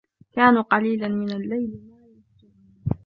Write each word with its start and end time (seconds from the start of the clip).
كَانُوا 0.31 0.61
قَلِيلًا 0.61 1.07
مِنَ 1.07 1.31
اللَّيْلِ 1.31 1.81
مَا 1.89 1.97
يَهْجَعُونَ 1.99 2.21